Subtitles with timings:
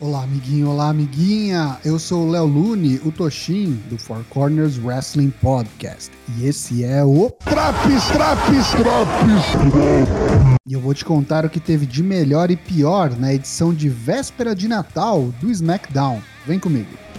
[0.00, 1.76] Olá, amiguinho, olá, amiguinha.
[1.84, 6.10] Eu sou o Léo Lune, o Toshin, do Four Corners Wrestling Podcast.
[6.38, 9.44] E esse é o Traps, Traps, Traps.
[10.66, 13.90] E eu vou te contar o que teve de melhor e pior na edição de
[13.90, 16.22] véspera de Natal do SmackDown.
[16.46, 17.09] Vem comigo.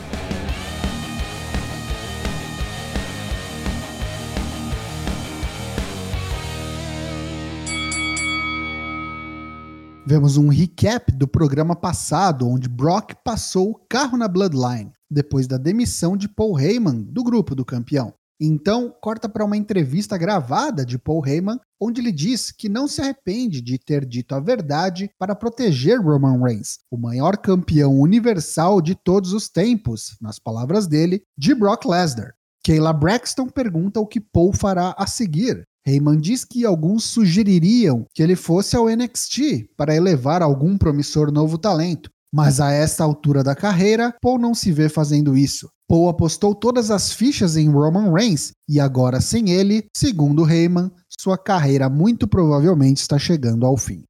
[10.04, 15.58] Vemos um recap do programa passado, onde Brock passou o carro na Bloodline, depois da
[15.58, 18.12] demissão de Paul Heyman do grupo do campeão.
[18.40, 23.00] Então, corta para uma entrevista gravada de Paul Heyman, onde ele diz que não se
[23.00, 28.96] arrepende de ter dito a verdade para proteger Roman Reigns, o maior campeão universal de
[28.96, 32.34] todos os tempos, nas palavras dele, de Brock Lesnar.
[32.66, 38.22] Kayla Braxton pergunta o que Paul fará a seguir, Heyman diz que alguns sugeririam que
[38.22, 43.56] ele fosse ao NXT para elevar algum promissor novo talento, mas a esta altura da
[43.56, 45.70] carreira, Paul não se vê fazendo isso.
[45.88, 51.38] Paul apostou todas as fichas em Roman Reigns e agora sem ele, segundo Heyman, sua
[51.38, 54.04] carreira muito provavelmente está chegando ao fim.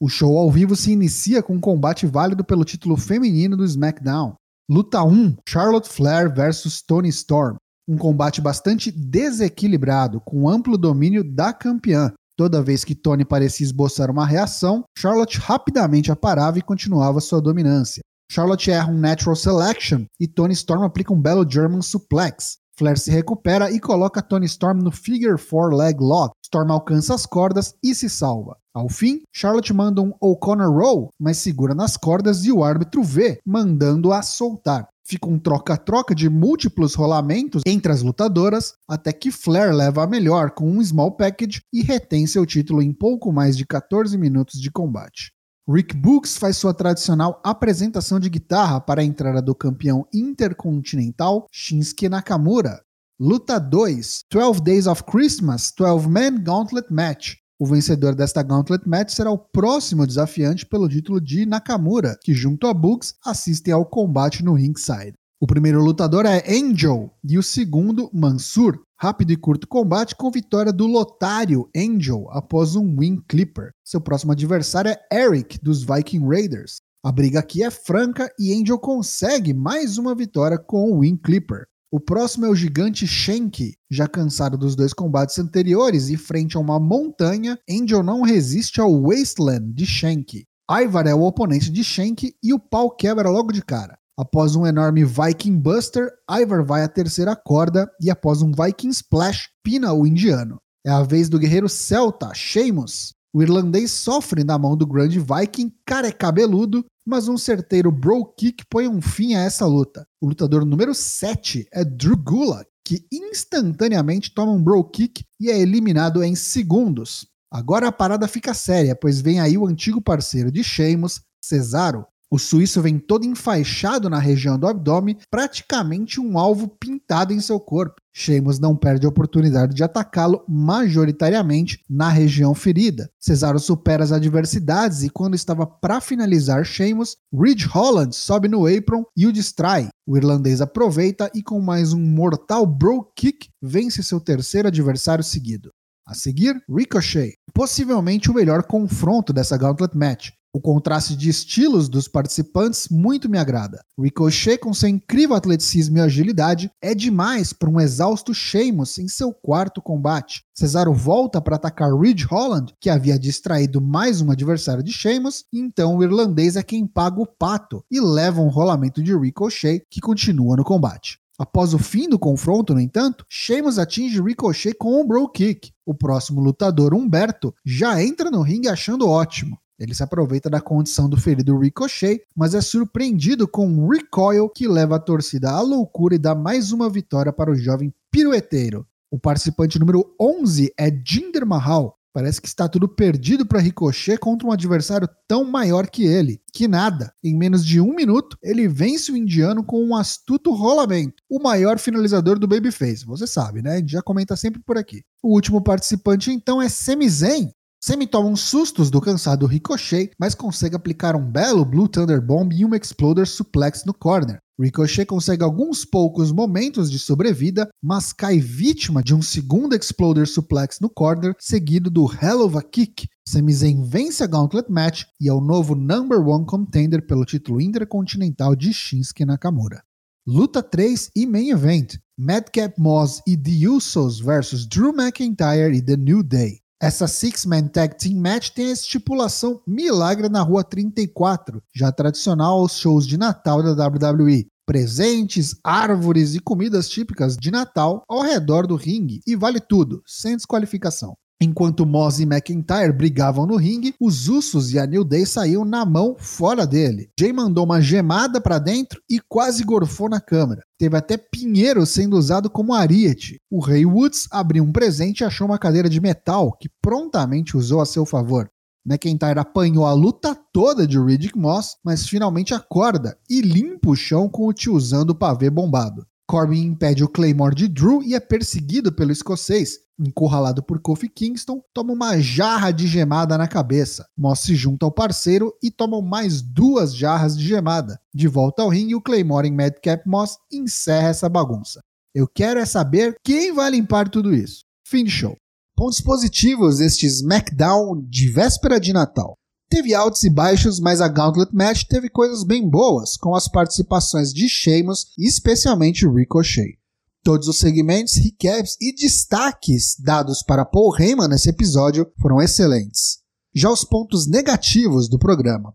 [0.00, 4.34] O show ao vivo se inicia com um combate válido pelo título feminino do SmackDown.
[4.68, 7.56] Luta 1: Charlotte Flair versus Tony Storm
[7.88, 12.12] um combate bastante desequilibrado, com amplo domínio da campeã.
[12.36, 17.40] Toda vez que Tony parecia esboçar uma reação, Charlotte rapidamente a parava e continuava sua
[17.40, 18.00] dominância.
[18.30, 22.56] Charlotte erra um Natural Selection e Tony Storm aplica um belo German Suplex.
[22.82, 26.34] Flair se recupera e coloca Tony Storm no Figure 4 Leg Lock.
[26.44, 28.56] Storm alcança as cordas e se salva.
[28.74, 33.38] Ao fim, Charlotte manda um O'Connor Roll, mas segura nas cordas e o árbitro vê,
[33.46, 34.88] mandando-a soltar.
[35.04, 40.50] Fica um troca-troca de múltiplos rolamentos entre as lutadoras, até que Flair leva a melhor
[40.50, 44.72] com um small package e retém seu título em pouco mais de 14 minutos de
[44.72, 45.32] combate.
[45.68, 52.08] Rick Books faz sua tradicional apresentação de guitarra para a entrada do campeão intercontinental Shinsuke
[52.08, 52.82] Nakamura.
[53.20, 57.36] Luta 2: 12 Days of Christmas 12 Man Gauntlet Match.
[57.60, 62.66] O vencedor desta Gauntlet Match será o próximo desafiante pelo título de Nakamura, que junto
[62.66, 65.14] a Bugs assistem ao combate no ringside.
[65.40, 68.80] O primeiro lutador é Angel e o segundo Mansur.
[69.02, 73.72] Rápido e curto combate com vitória do lotário Angel após um Wing Clipper.
[73.84, 76.76] Seu próximo adversário é Eric dos Viking Raiders.
[77.04, 81.64] A briga aqui é franca e Angel consegue mais uma vitória com o Wing Clipper.
[81.90, 83.74] O próximo é o gigante Shank.
[83.90, 89.02] Já cansado dos dois combates anteriores e frente a uma montanha, Angel não resiste ao
[89.02, 90.44] Wasteland de Shank.
[90.70, 93.98] Ivar é o oponente de Shank e o pau quebra logo de cara.
[94.18, 99.48] Após um enorme Viking Buster, Ivar vai à terceira corda e após um Viking Splash,
[99.62, 100.58] pina o indiano.
[100.84, 103.14] É a vez do guerreiro celta, Sheamus.
[103.34, 108.88] O irlandês sofre na mão do grande Viking carecabeludo mas um certeiro bro kick põe
[108.88, 110.06] um fim a essa luta.
[110.20, 115.58] O lutador número 7 é Drew Gulak, que instantaneamente toma um bro kick e é
[115.58, 117.26] eliminado em segundos.
[117.50, 122.38] Agora a parada fica séria, pois vem aí o antigo parceiro de Sheamus, Cesaro, o
[122.38, 128.00] suíço vem todo enfaixado na região do abdômen, praticamente um alvo pintado em seu corpo.
[128.10, 133.10] Sheamus não perde a oportunidade de atacá-lo majoritariamente na região ferida.
[133.20, 139.04] Cesaro supera as adversidades e quando estava para finalizar Sheamus, Ridge Holland sobe no apron
[139.14, 139.90] e o distrai.
[140.06, 145.70] O irlandês aproveita e com mais um mortal bro kick vence seu terceiro adversário seguido.
[146.06, 150.30] A seguir, Ricochet, possivelmente o melhor confronto dessa Gauntlet Match.
[150.54, 153.82] O contraste de estilos dos participantes muito me agrada.
[153.98, 159.32] Ricochet, com seu incrível atleticismo e agilidade, é demais para um exausto Sheamus em seu
[159.32, 160.44] quarto combate.
[160.52, 165.96] Cesaro volta para atacar Ridge Holland, que havia distraído mais um adversário de Sheamus, então
[165.96, 170.54] o irlandês é quem paga o pato e leva um rolamento de Ricochet, que continua
[170.54, 171.18] no combate.
[171.38, 175.72] Após o fim do confronto, no entanto, Sheamus atinge Ricochet com um Bro Kick.
[175.86, 179.58] O próximo lutador, Humberto, já entra no ringue achando ótimo.
[179.78, 184.68] Ele se aproveita da condição do ferido Ricochet, mas é surpreendido com um recoil que
[184.68, 188.86] leva a torcida à loucura e dá mais uma vitória para o jovem pirueteiro.
[189.10, 191.98] O participante número 11 é Jinder Mahal.
[192.14, 196.42] Parece que está tudo perdido para Ricochet contra um adversário tão maior que ele.
[196.52, 197.12] Que nada.
[197.24, 201.22] Em menos de um minuto, ele vence o indiano com um astuto rolamento.
[201.28, 203.06] O maior finalizador do Babyface.
[203.06, 203.74] Você sabe, né?
[203.74, 205.02] A gente já comenta sempre por aqui.
[205.22, 207.50] O último participante, então, é Sami Zayn.
[207.84, 212.52] Semi toma uns sustos do cansado Ricochet, mas consegue aplicar um belo Blue Thunder Bomb
[212.54, 214.38] e um Exploder Suplex no corner.
[214.56, 220.78] Ricochet consegue alguns poucos momentos de sobrevida, mas cai vítima de um segundo Exploder Suplex
[220.78, 223.08] no corner, seguido do Hell of a Kick.
[223.26, 227.60] Sami Zayn vence a Gauntlet Match e é o novo number one contender pelo título
[227.60, 229.82] intercontinental de Shinsuke Nakamura.
[230.24, 235.96] Luta 3 e Main Event: Madcap Moss e The Usos versus Drew McIntyre e The
[235.96, 236.61] New Day.
[236.82, 242.76] Essa Six-Man Tag Team Match tem a estipulação Milagre na Rua 34, já tradicional aos
[242.76, 244.48] shows de Natal da WWE.
[244.66, 250.34] Presentes, árvores e comidas típicas de Natal ao redor do ringue e vale tudo, sem
[250.34, 251.16] desqualificação.
[251.44, 255.84] Enquanto Moz e McIntyre brigavam no ringue, os Usos e a New Day saíam na
[255.84, 257.10] mão fora dele.
[257.18, 260.62] Jay mandou uma gemada para dentro e quase gorfou na câmera.
[260.78, 263.40] Teve até Pinheiro sendo usado como ariete.
[263.50, 267.80] O Rei Woods abriu um presente e achou uma cadeira de metal que prontamente usou
[267.80, 268.48] a seu favor.
[268.86, 274.28] McIntyre apanhou a luta toda de Riddick Moss, mas finalmente acorda e limpa o chão
[274.28, 276.06] com o tio usando o pavê bombado.
[276.32, 279.80] Corbin impede o Claymore de Drew e é perseguido pelo escocês.
[280.00, 284.06] Encurralado por Kofi Kingston, toma uma jarra de gemada na cabeça.
[284.16, 288.00] Moss se junta ao parceiro e toma mais duas jarras de gemada.
[288.14, 291.80] De volta ao ringue, o Claymore em Madcap Moss encerra essa bagunça.
[292.14, 294.64] Eu quero é saber quem vai limpar tudo isso.
[294.88, 295.36] Fim de show.
[295.76, 299.34] Pontos positivos deste SmackDown de véspera de Natal.
[299.72, 304.30] Teve altos e baixos, mas a Gauntlet Match teve coisas bem boas, com as participações
[304.30, 306.78] de Sheamus e especialmente Ricochet.
[307.24, 313.20] Todos os segmentos, recaps e destaques dados para Paul Heyman nesse episódio foram excelentes.
[313.54, 315.72] Já os pontos negativos do programa.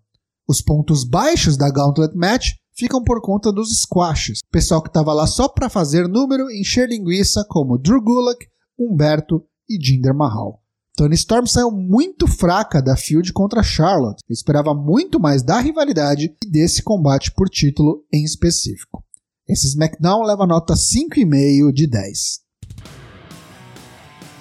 [0.48, 4.42] Os pontos baixos da Gauntlet Match ficam por conta dos squashes.
[4.52, 8.46] Pessoal que estava lá só para fazer número e encher linguiça, como Drew Gulak,
[8.78, 10.62] Humberto e Jinder Mahal.
[10.98, 14.24] Tony Storm saiu muito fraca da feud contra Charlotte.
[14.28, 19.04] Eu esperava muito mais da rivalidade e desse combate por título em específico.
[19.48, 22.18] Esse SmackDown leva nota 5,5 de 10.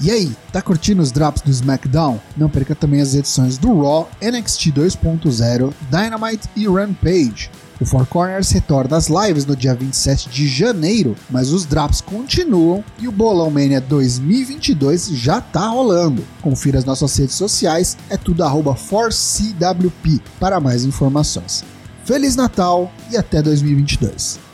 [0.01, 2.19] E aí, tá curtindo os drops do SmackDown?
[2.39, 7.51] Não perca também as edições do Raw, NXT 2.0, Dynamite e Rampage.
[7.79, 12.83] O Four Corners retorna às lives no dia 27 de janeiro, mas os drops continuam
[12.99, 16.25] e o Bolão Mania 2022 já tá rolando.
[16.41, 21.65] Confira as nossas redes sociais, é tudo arroba 4CWP para mais informações.
[22.05, 24.46] Feliz Natal e até 2022!